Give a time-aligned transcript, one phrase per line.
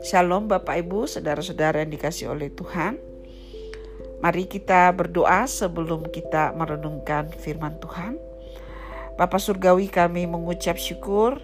[0.00, 2.96] Shalom Bapak Ibu, saudara-saudara yang dikasih oleh Tuhan.
[4.24, 8.16] Mari kita berdoa sebelum kita merenungkan firman Tuhan.
[9.20, 11.36] Bapak Surgawi kami mengucap syukur,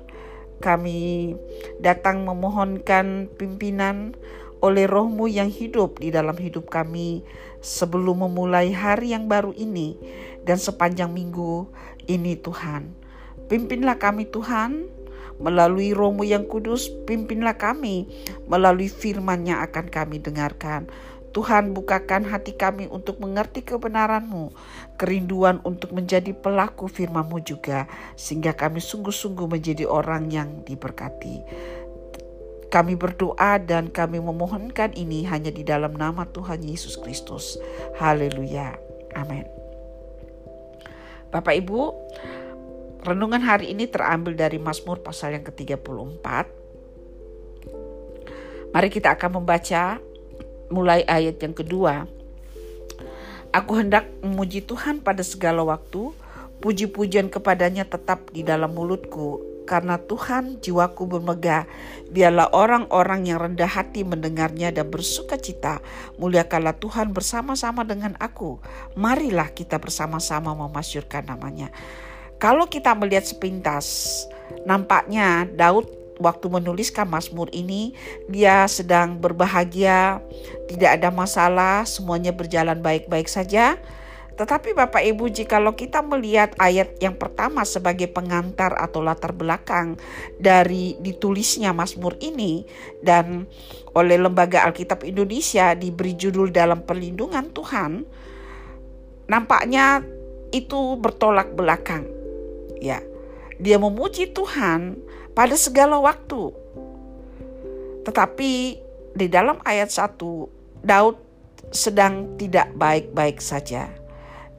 [0.64, 1.36] kami
[1.76, 4.16] datang memohonkan pimpinan
[4.64, 7.20] oleh rohmu yang hidup di dalam hidup kami
[7.60, 10.00] sebelum memulai hari yang baru ini
[10.48, 11.68] dan sepanjang minggu
[12.08, 13.05] ini Tuhan.
[13.46, 14.96] Pimpinlah kami Tuhan,
[15.36, 18.08] Melalui rohmu yang kudus, pimpinlah kami
[18.48, 20.88] melalui firman yang akan kami dengarkan.
[21.36, 24.56] Tuhan bukakan hati kami untuk mengerti kebenaranmu,
[24.96, 27.84] kerinduan untuk menjadi pelaku firmanmu juga,
[28.16, 31.44] sehingga kami sungguh-sungguh menjadi orang yang diberkati.
[32.72, 37.60] Kami berdoa dan kami memohonkan ini hanya di dalam nama Tuhan Yesus Kristus.
[38.00, 38.72] Haleluya.
[39.12, 39.44] Amin.
[41.28, 41.92] Bapak Ibu,
[43.06, 46.26] Renungan hari ini terambil dari Mazmur pasal yang ke-34.
[48.74, 50.02] Mari kita akan membaca
[50.74, 52.10] mulai ayat yang kedua.
[53.54, 56.10] Aku hendak memuji Tuhan pada segala waktu,
[56.58, 59.38] puji-pujian kepadanya tetap di dalam mulutku,
[59.70, 61.62] karena Tuhan jiwaku bermegah.
[62.10, 65.78] Biarlah orang-orang yang rendah hati mendengarnya dan bersuka cita.
[66.18, 68.58] Muliakanlah Tuhan bersama-sama dengan aku.
[68.98, 71.70] Marilah kita bersama-sama memasyurkan namanya.
[72.36, 74.28] Kalau kita melihat sepintas,
[74.68, 75.88] nampaknya Daud
[76.20, 77.96] waktu menuliskan Mazmur ini
[78.28, 80.20] dia sedang berbahagia,
[80.68, 83.80] tidak ada masalah, semuanya berjalan baik-baik saja.
[84.36, 89.96] Tetapi Bapak Ibu, jikalau kita melihat ayat yang pertama sebagai pengantar atau latar belakang
[90.36, 92.68] dari ditulisnya Mazmur ini
[93.00, 93.48] dan
[93.96, 98.04] oleh Lembaga Alkitab Indonesia diberi judul dalam perlindungan Tuhan,
[99.24, 100.04] nampaknya
[100.52, 102.15] itu bertolak belakang
[102.86, 103.02] ya
[103.56, 104.96] dia memuji Tuhan
[105.32, 106.52] pada segala waktu.
[108.04, 108.52] Tetapi
[109.16, 111.16] di dalam ayat 1 Daud
[111.72, 113.88] sedang tidak baik-baik saja.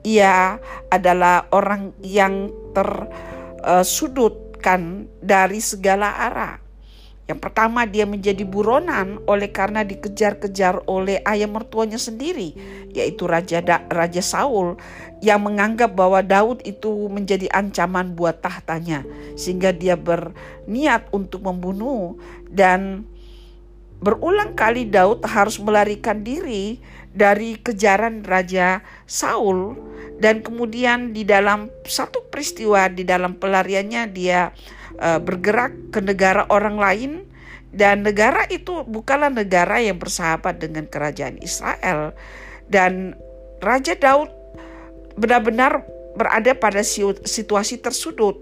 [0.03, 0.59] Ia
[0.90, 6.66] adalah orang yang tersudutkan dari segala arah.
[7.27, 12.55] Yang pertama dia menjadi buronan oleh karena dikejar-kejar oleh ayah mertuanya sendiri
[12.95, 14.79] yaitu Raja da, Raja Saul
[15.19, 19.03] yang menganggap bahwa Daud itu menjadi ancaman buat tahtanya
[19.35, 22.15] sehingga dia berniat untuk membunuh.
[22.47, 23.03] Dan
[23.99, 26.79] berulang kali Daud harus melarikan diri
[27.11, 29.75] dari kejaran Raja Saul.
[30.17, 34.49] Dan kemudian di dalam satu peristiwa di dalam pelariannya dia
[35.00, 37.12] uh, bergerak ke negara orang lain
[37.75, 42.16] dan negara itu bukanlah negara yang bersahabat dengan kerajaan Israel
[42.72, 43.14] dan
[43.59, 44.31] Raja Daud
[45.18, 45.84] benar-benar
[46.18, 46.81] berada pada
[47.25, 48.42] situasi tersudut.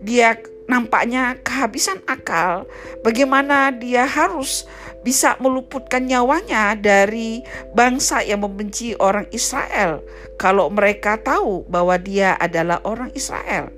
[0.00, 0.38] Dia
[0.70, 2.62] nampaknya kehabisan akal
[3.02, 4.70] bagaimana dia harus
[5.02, 7.42] bisa meluputkan nyawanya dari
[7.74, 10.04] bangsa yang membenci orang Israel
[10.38, 13.74] kalau mereka tahu bahwa dia adalah orang Israel.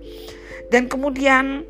[0.68, 1.68] Dan kemudian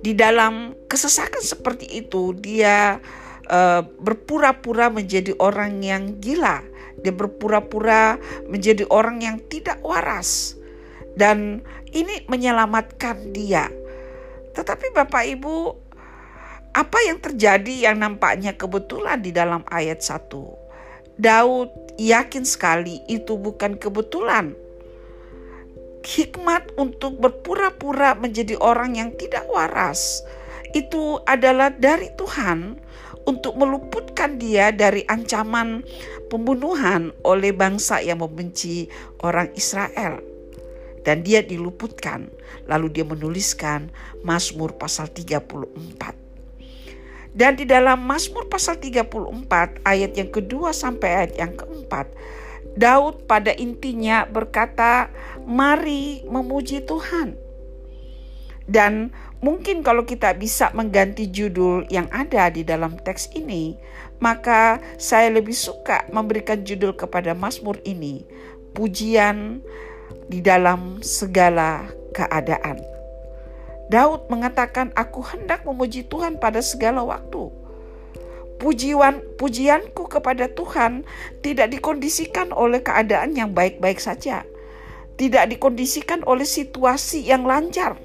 [0.00, 3.00] di dalam kesesakan seperti itu dia
[3.50, 6.64] uh, berpura-pura menjadi orang yang gila,
[7.04, 8.16] dia berpura-pura
[8.48, 10.56] menjadi orang yang tidak waras.
[11.12, 11.60] Dan
[11.92, 13.68] ini menyelamatkan dia.
[14.56, 15.56] Tetapi Bapak Ibu,
[16.70, 21.20] apa yang terjadi yang nampaknya kebetulan di dalam ayat 1?
[21.20, 21.68] Daud
[22.00, 24.56] yakin sekali itu bukan kebetulan
[26.04, 30.24] hikmat untuk berpura-pura menjadi orang yang tidak waras
[30.70, 32.78] itu adalah dari Tuhan
[33.26, 35.82] untuk meluputkan dia dari ancaman
[36.30, 38.86] pembunuhan oleh bangsa yang membenci
[39.20, 40.22] orang Israel.
[41.00, 42.28] Dan dia diluputkan.
[42.68, 43.88] Lalu dia menuliskan
[44.22, 46.20] Mazmur pasal 34.
[47.30, 52.10] Dan di dalam Mazmur pasal 34 ayat yang kedua sampai ayat yang keempat
[52.78, 55.10] Daud pada intinya berkata,
[55.44, 57.34] "Mari memuji Tuhan."
[58.70, 59.10] Dan
[59.42, 63.74] mungkin kalau kita bisa mengganti judul yang ada di dalam teks ini,
[64.22, 68.22] maka saya lebih suka memberikan judul kepada Mazmur ini,
[68.70, 69.58] pujian
[70.30, 72.78] di dalam segala keadaan.
[73.90, 77.59] Daud mengatakan, "Aku hendak memuji Tuhan pada segala waktu."
[78.60, 81.08] Pujian pujianku kepada Tuhan
[81.40, 84.44] tidak dikondisikan oleh keadaan yang baik-baik saja.
[85.16, 87.96] Tidak dikondisikan oleh situasi yang lancar.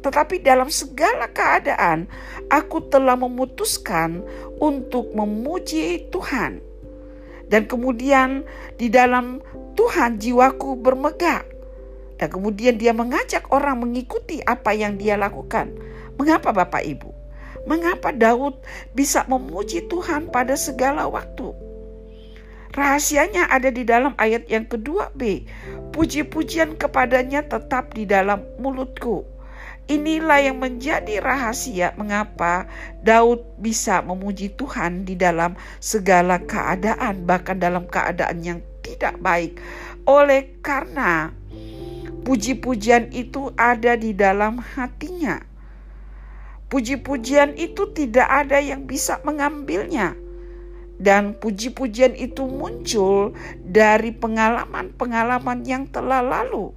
[0.00, 2.08] Tetapi dalam segala keadaan
[2.48, 4.24] aku telah memutuskan
[4.60, 6.64] untuk memuji Tuhan.
[7.50, 8.46] Dan kemudian
[8.80, 9.44] di dalam
[9.76, 11.44] Tuhan jiwaku bermegah.
[12.16, 15.72] Dan kemudian dia mengajak orang mengikuti apa yang dia lakukan.
[16.16, 17.19] Mengapa Bapak Ibu?
[17.68, 18.56] Mengapa Daud
[18.96, 21.52] bisa memuji Tuhan pada segala waktu?
[22.70, 25.42] Rahasianya ada di dalam ayat yang kedua B.
[25.90, 29.26] Puji-pujian kepadanya tetap di dalam mulutku.
[29.90, 32.70] Inilah yang menjadi rahasia mengapa
[33.02, 39.58] Daud bisa memuji Tuhan di dalam segala keadaan, bahkan dalam keadaan yang tidak baik.
[40.06, 41.34] Oleh karena
[42.22, 45.49] puji-pujian itu ada di dalam hatinya.
[46.70, 50.14] Puji-pujian itu tidak ada yang bisa mengambilnya.
[51.00, 56.76] Dan puji-pujian itu muncul dari pengalaman-pengalaman yang telah lalu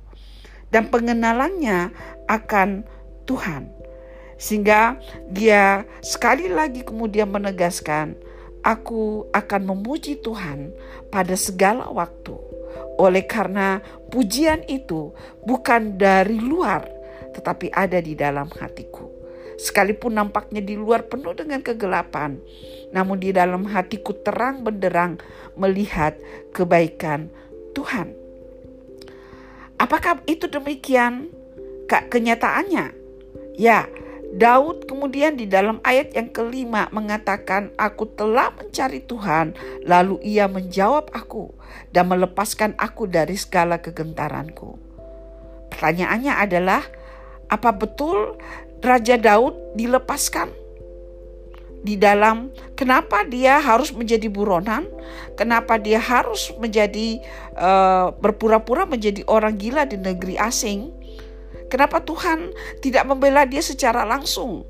[0.73, 1.93] dan pengenalannya
[2.25, 2.81] akan
[3.29, 3.69] Tuhan.
[4.41, 4.97] Sehingga
[5.29, 8.17] dia sekali lagi kemudian menegaskan,
[8.65, 10.73] aku akan memuji Tuhan
[11.13, 12.33] pada segala waktu.
[12.97, 15.13] Oleh karena pujian itu
[15.45, 16.89] bukan dari luar,
[17.37, 19.12] tetapi ada di dalam hatiku.
[19.55, 22.41] Sekalipun nampaknya di luar penuh dengan kegelapan,
[22.89, 25.21] namun di dalam hatiku terang benderang
[25.57, 26.17] melihat
[26.51, 27.29] kebaikan
[27.77, 28.13] Tuhan.
[29.77, 31.29] Apakah itu demikian?
[31.83, 33.03] Kak kenyataannya
[33.53, 33.85] Ya,
[34.33, 39.53] Daud kemudian di dalam ayat yang kelima mengatakan, "Aku telah mencari Tuhan,
[39.85, 41.53] lalu Ia menjawab aku
[41.93, 44.81] dan melepaskan aku dari segala kegentaranku."
[45.69, 46.81] Pertanyaannya adalah,
[47.45, 48.41] apa betul
[48.83, 50.51] Raja Daud dilepaskan
[51.83, 52.47] di dalam
[52.79, 54.87] kenapa dia harus menjadi buronan?
[55.35, 57.19] Kenapa dia harus menjadi
[57.59, 60.91] uh, berpura-pura menjadi orang gila di negeri asing?
[61.67, 64.63] Kenapa Tuhan tidak membela dia secara langsung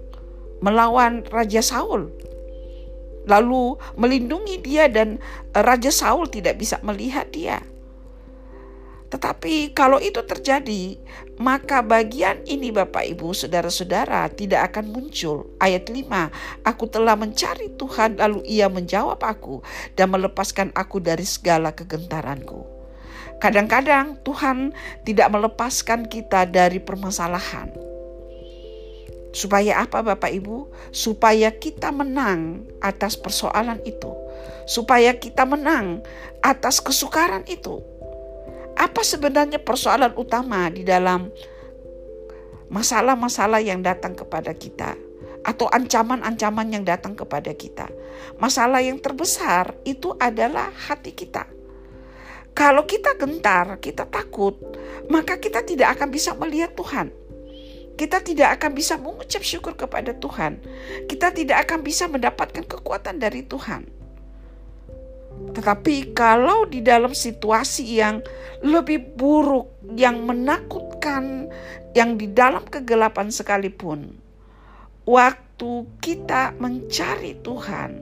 [0.61, 2.09] melawan Raja Saul?
[3.29, 5.21] Lalu melindungi dia dan
[5.57, 7.61] Raja Saul tidak bisa melihat dia.
[9.13, 10.97] Tetapi kalau itu terjadi,
[11.37, 15.53] maka bagian ini Bapak Ibu, saudara-saudara tidak akan muncul.
[15.61, 19.61] Ayat 5, aku telah mencari Tuhan lalu ia menjawab aku
[19.93, 22.65] dan melepaskan aku dari segala kegentaranku.
[23.37, 24.73] Kadang-kadang Tuhan
[25.05, 27.69] tidak melepaskan kita dari permasalahan.
[29.29, 30.73] Supaya apa Bapak Ibu?
[30.89, 34.09] Supaya kita menang atas persoalan itu.
[34.65, 36.01] Supaya kita menang
[36.41, 37.92] atas kesukaran itu.
[38.73, 41.29] Apa sebenarnya persoalan utama di dalam
[42.73, 44.97] masalah-masalah yang datang kepada kita?
[45.43, 47.91] Atau ancaman-ancaman yang datang kepada kita?
[48.39, 51.43] Masalah yang terbesar itu adalah hati kita
[52.53, 54.53] kalau kita gentar, kita takut,
[55.09, 57.09] maka kita tidak akan bisa melihat Tuhan.
[57.97, 60.61] Kita tidak akan bisa mengucap syukur kepada Tuhan.
[61.09, 63.89] Kita tidak akan bisa mendapatkan kekuatan dari Tuhan.
[65.53, 68.25] Tetapi kalau di dalam situasi yang
[68.65, 71.51] lebih buruk, yang menakutkan,
[71.93, 74.17] yang di dalam kegelapan sekalipun,
[75.05, 75.71] waktu
[76.01, 78.01] kita mencari Tuhan,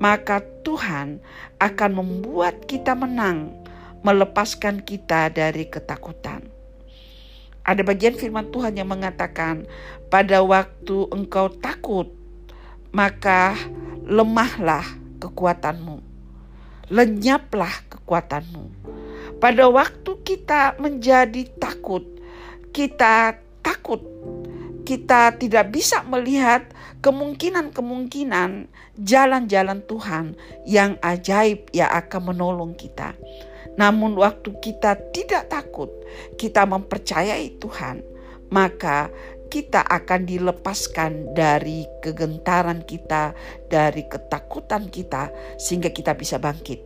[0.00, 1.20] maka Tuhan
[1.60, 3.52] akan membuat kita menang
[4.00, 6.48] melepaskan kita dari ketakutan.
[7.60, 9.68] Ada bagian firman Tuhan yang mengatakan,
[10.08, 12.08] "Pada waktu engkau takut,
[12.90, 13.54] maka
[14.08, 14.82] lemahlah
[15.20, 16.00] kekuatanmu,
[16.90, 18.82] lenyaplah kekuatanmu."
[19.40, 22.04] Pada waktu kita menjadi takut,
[22.76, 24.04] kita takut,
[24.84, 26.68] kita tidak bisa melihat
[27.00, 28.68] kemungkinan-kemungkinan
[29.00, 30.36] jalan-jalan Tuhan
[30.68, 33.16] yang ajaib yang akan menolong kita.
[33.80, 35.88] Namun waktu kita tidak takut,
[36.36, 38.04] kita mempercayai Tuhan,
[38.50, 39.10] maka
[39.50, 43.34] kita akan dilepaskan dari kegentaran kita,
[43.66, 46.78] dari ketakutan kita, sehingga kita bisa bangkit.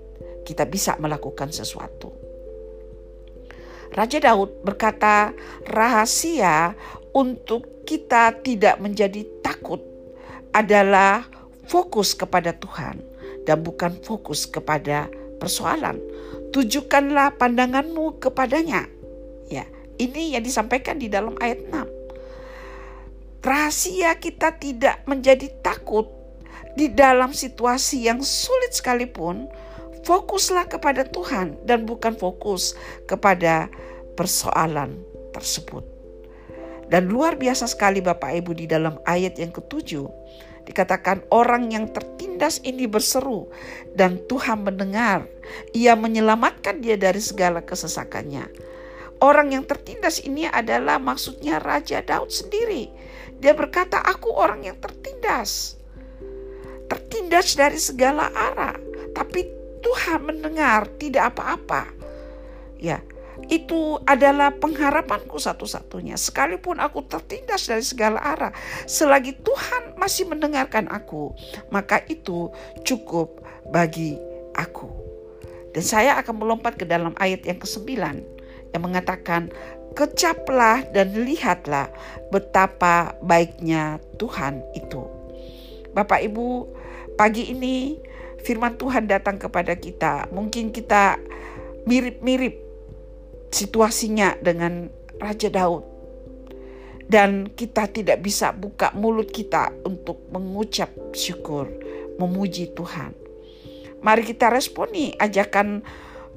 [0.48, 2.12] Kita bisa melakukan sesuatu.
[3.92, 5.36] Raja Daud berkata,
[5.68, 6.72] "Rahasia
[7.12, 9.78] untuk kita tidak menjadi takut
[10.56, 11.28] adalah
[11.68, 13.00] fokus kepada Tuhan
[13.44, 15.06] dan bukan fokus kepada
[15.36, 16.00] persoalan
[16.54, 18.86] tujukanlah pandanganmu kepadanya.
[20.00, 23.44] Ini yang disampaikan di dalam ayat 6.
[23.44, 26.08] Rahasia kita tidak menjadi takut
[26.74, 29.46] di dalam situasi yang sulit sekalipun,
[30.02, 32.74] fokuslah kepada Tuhan dan bukan fokus
[33.04, 33.68] kepada
[34.16, 34.98] persoalan
[35.36, 35.84] tersebut.
[36.88, 40.04] Dan luar biasa sekali Bapak Ibu di dalam ayat yang ketujuh
[40.64, 43.52] Dikatakan orang yang tertindas ini berseru
[43.92, 45.28] dan Tuhan mendengar.
[45.76, 48.48] Ia menyelamatkan dia dari segala kesesakannya.
[49.24, 52.92] Orang yang tertindas ini adalah maksudnya Raja Daud sendiri.
[53.40, 55.80] Dia berkata, aku orang yang tertindas.
[56.92, 58.76] Tertindas dari segala arah.
[59.16, 59.48] Tapi
[59.80, 61.88] Tuhan mendengar tidak apa-apa.
[62.76, 63.00] Ya,
[63.48, 66.20] itu adalah pengharapanku satu-satunya.
[66.20, 68.52] Sekalipun aku tertindas dari segala arah,
[68.84, 71.32] selagi Tuhan masih mendengarkan aku,
[71.72, 72.52] maka itu
[72.84, 73.40] cukup
[73.72, 74.20] bagi
[74.52, 74.92] aku.
[75.72, 77.88] Dan saya akan melompat ke dalam ayat yang ke-9
[78.74, 79.54] yang mengatakan,
[79.94, 81.88] "Kecaplah dan lihatlah
[82.34, 85.06] betapa baiknya Tuhan itu."
[85.94, 86.66] Bapak Ibu,
[87.14, 88.02] pagi ini
[88.42, 90.28] firman Tuhan datang kepada kita.
[90.34, 91.22] Mungkin kita
[91.86, 92.58] mirip-mirip
[93.54, 94.90] situasinya dengan
[95.22, 95.94] Raja Daud.
[97.04, 101.68] Dan kita tidak bisa buka mulut kita untuk mengucap syukur,
[102.16, 103.12] memuji Tuhan.
[104.00, 105.84] Mari kita responi ajakan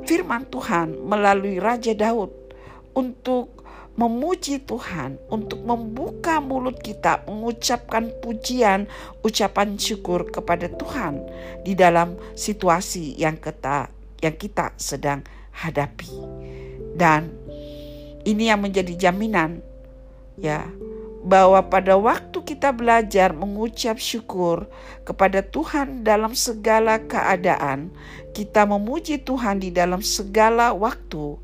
[0.06, 2.30] firman Tuhan melalui Raja Daud
[2.94, 3.58] untuk
[3.98, 8.86] memuji Tuhan, untuk membuka mulut kita, mengucapkan pujian,
[9.26, 11.18] ucapan syukur kepada Tuhan
[11.66, 13.90] di dalam situasi yang kita
[14.22, 16.14] yang kita sedang hadapi.
[16.94, 17.34] Dan
[18.26, 19.62] ini yang menjadi jaminan
[20.38, 20.70] ya
[21.28, 24.72] bahwa pada waktu kita belajar mengucap syukur
[25.04, 27.92] kepada Tuhan dalam segala keadaan,
[28.32, 31.36] kita memuji Tuhan di dalam segala waktu,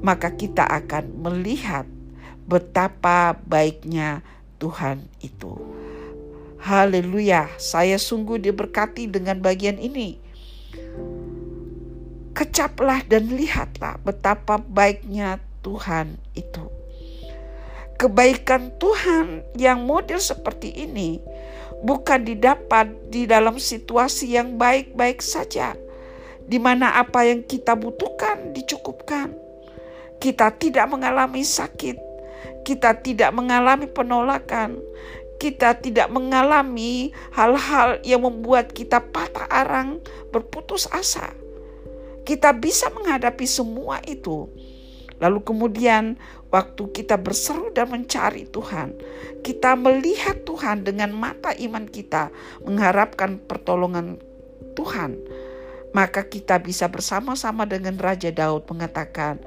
[0.00, 1.84] maka kita akan melihat
[2.48, 4.24] betapa baiknya
[4.56, 5.60] Tuhan itu.
[6.64, 10.24] Haleluya, saya sungguh diberkati dengan bagian ini
[12.38, 16.77] kecaplah dan lihatlah betapa baiknya Tuhan itu.
[17.98, 21.18] Kebaikan Tuhan yang model seperti ini
[21.82, 25.74] bukan didapat di dalam situasi yang baik-baik saja,
[26.46, 29.34] di mana apa yang kita butuhkan dicukupkan.
[30.22, 31.98] Kita tidak mengalami sakit,
[32.62, 34.78] kita tidak mengalami penolakan,
[35.42, 39.98] kita tidak mengalami hal-hal yang membuat kita patah arang,
[40.30, 41.34] berputus asa
[42.28, 44.52] kita bisa menghadapi semua itu.
[45.18, 46.14] Lalu kemudian
[46.54, 48.94] waktu kita berseru dan mencari Tuhan,
[49.42, 52.30] kita melihat Tuhan dengan mata iman kita,
[52.62, 54.22] mengharapkan pertolongan
[54.78, 55.18] Tuhan.
[55.90, 59.42] Maka kita bisa bersama-sama dengan Raja Daud mengatakan,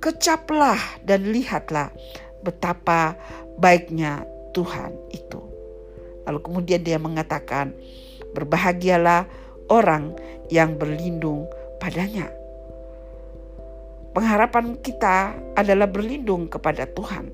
[0.00, 1.92] "Kecaplah dan lihatlah
[2.40, 3.12] betapa
[3.60, 4.24] baiknya
[4.56, 5.40] Tuhan itu."
[6.24, 7.76] Lalu kemudian dia mengatakan,
[8.32, 9.28] "Berbahagialah
[9.68, 10.16] orang
[10.48, 11.48] yang berlindung
[11.80, 12.41] padanya.
[14.12, 17.32] Pengharapan kita adalah berlindung kepada Tuhan.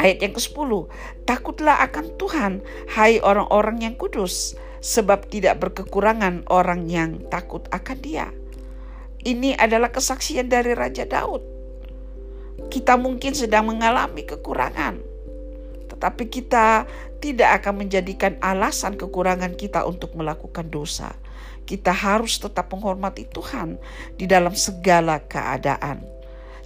[0.00, 0.88] Ayat yang ke-10,
[1.28, 2.52] takutlah akan Tuhan,
[2.96, 8.32] hai orang-orang yang kudus, sebab tidak berkekurangan orang yang takut akan dia.
[9.20, 11.44] Ini adalah kesaksian dari Raja Daud.
[12.72, 15.04] Kita mungkin sedang mengalami kekurangan,
[15.92, 16.88] tetapi kita
[17.20, 21.12] tidak akan menjadikan alasan kekurangan kita untuk melakukan dosa
[21.70, 23.78] kita harus tetap menghormati Tuhan
[24.18, 26.02] di dalam segala keadaan.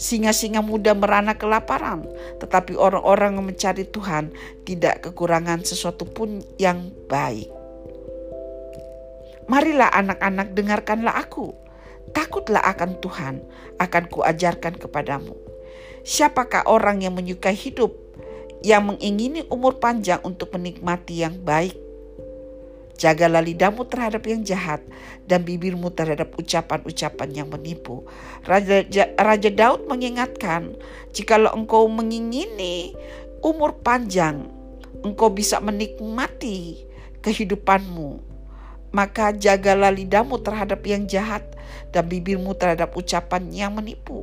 [0.01, 2.09] Singa-singa muda merana kelaparan,
[2.41, 4.33] tetapi orang-orang yang mencari Tuhan
[4.65, 7.53] tidak kekurangan sesuatu pun yang baik.
[9.45, 11.53] Marilah anak-anak dengarkanlah aku.
[12.17, 13.45] Takutlah akan Tuhan,
[13.77, 15.37] akan kuajarkan kepadamu.
[16.01, 17.93] Siapakah orang yang menyukai hidup,
[18.65, 21.84] yang mengingini umur panjang untuk menikmati yang baik?
[22.95, 24.79] Jagalah lidahmu terhadap yang jahat
[25.27, 28.07] dan bibirmu terhadap ucapan-ucapan yang menipu.
[28.47, 28.87] Raja,
[29.19, 30.79] Raja Daud mengingatkan,
[31.11, 32.95] jikalau engkau mengingini
[33.43, 34.47] umur panjang,
[35.03, 36.87] engkau bisa menikmati
[37.19, 38.23] kehidupanmu.
[38.95, 41.43] Maka jagalah lidahmu terhadap yang jahat
[41.91, 44.23] dan bibirmu terhadap ucapan yang menipu.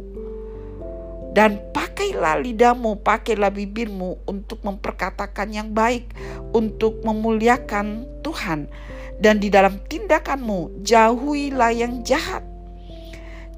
[1.31, 6.11] Dan pakailah lidahmu, pakailah bibirmu untuk memperkatakan yang baik,
[6.51, 8.67] untuk memuliakan Tuhan.
[9.21, 12.43] Dan di dalam tindakanmu, jauhilah yang jahat.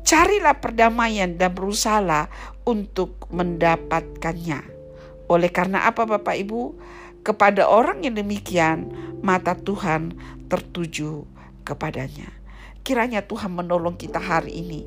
[0.06, 2.30] Carilah perdamaian dan berusahalah
[2.68, 4.62] untuk mendapatkannya.
[5.32, 6.62] Oleh karena apa Bapak Ibu?
[7.24, 8.92] Kepada orang yang demikian,
[9.24, 10.12] mata Tuhan
[10.52, 11.24] tertuju
[11.64, 12.28] kepadanya.
[12.84, 14.82] Kiranya Tuhan menolong kita hari ini.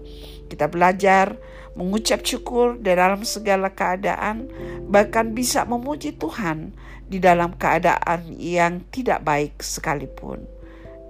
[0.52, 1.40] Kita belajar
[1.76, 4.48] mengucap syukur dalam segala keadaan,
[4.88, 6.72] bahkan bisa memuji Tuhan
[7.06, 10.48] di dalam keadaan yang tidak baik sekalipun.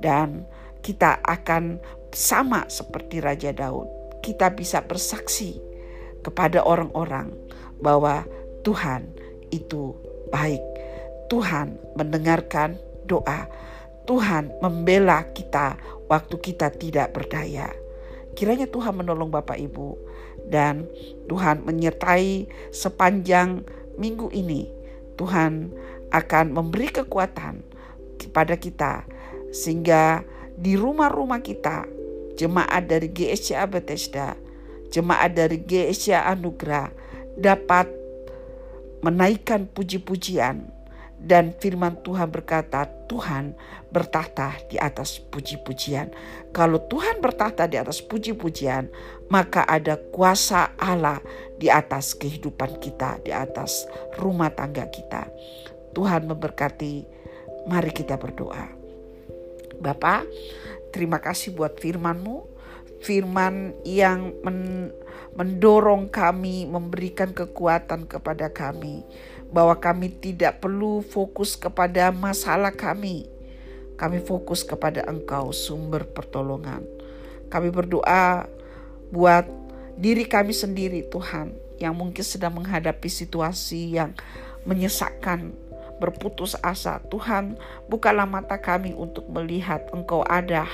[0.02, 0.44] Dan
[0.82, 1.80] kita akan
[2.10, 3.88] sama seperti Raja Daud.
[4.20, 5.56] Kita bisa bersaksi
[6.26, 7.30] kepada orang-orang
[7.78, 8.26] bahwa
[8.66, 9.06] Tuhan
[9.54, 9.94] itu
[10.34, 10.60] baik.
[11.30, 12.74] Tuhan mendengarkan
[13.06, 13.46] doa.
[14.06, 17.70] Tuhan membela kita waktu kita tidak berdaya.
[18.38, 20.05] Kiranya Tuhan menolong Bapak Ibu
[20.46, 20.86] dan
[21.26, 23.66] Tuhan menyertai sepanjang
[23.98, 24.70] minggu ini.
[25.16, 25.72] Tuhan
[26.12, 27.64] akan memberi kekuatan
[28.20, 29.08] kepada kita
[29.50, 30.22] sehingga
[30.56, 31.88] di rumah-rumah kita
[32.36, 34.36] jemaat dari GSCA Bethesda
[34.90, 36.90] jemaat dari GSA Anugerah
[37.36, 37.90] dapat
[39.04, 40.72] menaikkan puji-pujian
[41.16, 43.56] dan firman Tuhan berkata Tuhan
[43.88, 46.12] bertahta di atas puji-pujian.
[46.52, 48.92] Kalau Tuhan bertahta di atas puji-pujian,
[49.32, 51.24] maka ada kuasa Allah
[51.56, 53.88] di atas kehidupan kita, di atas
[54.20, 55.24] rumah tangga kita.
[55.96, 57.16] Tuhan memberkati.
[57.66, 58.70] Mari kita berdoa.
[59.82, 60.22] Bapak,
[60.94, 62.54] terima kasih buat firman-Mu.
[63.02, 64.92] Firman yang men
[65.36, 69.04] mendorong kami, memberikan kekuatan kepada kami
[69.50, 73.26] bahwa kami tidak perlu fokus kepada masalah kami.
[73.96, 76.84] Kami fokus kepada Engkau, sumber pertolongan.
[77.48, 78.44] Kami berdoa
[79.08, 79.48] buat
[79.96, 84.12] diri kami sendiri, Tuhan, yang mungkin sedang menghadapi situasi yang
[84.68, 85.56] menyesakkan,
[85.96, 87.00] berputus asa.
[87.08, 87.56] Tuhan,
[87.88, 90.68] bukalah mata kami untuk melihat Engkau ada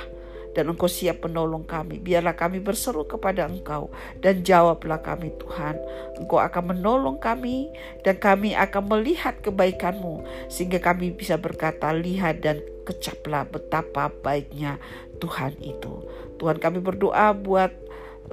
[0.53, 1.99] dan Engkau siap menolong kami.
[2.01, 5.77] Biarlah kami berseru kepada Engkau dan jawablah kami Tuhan.
[6.21, 7.73] Engkau akan menolong kami
[8.05, 14.77] dan kami akan melihat kebaikan-Mu sehingga kami bisa berkata lihat dan kecaplah betapa baiknya
[15.23, 16.03] Tuhan itu.
[16.43, 17.71] Tuhan kami berdoa buat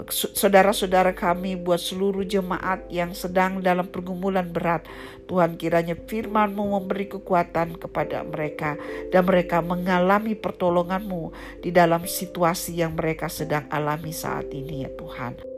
[0.09, 4.85] saudara-saudara kami, buat seluruh jemaat yang sedang dalam pergumulan berat.
[5.29, 8.77] Tuhan kiranya firman-Mu memberi kekuatan kepada mereka
[9.13, 15.48] dan mereka mengalami pertolongan-Mu di dalam situasi yang mereka sedang alami saat ini ya Tuhan.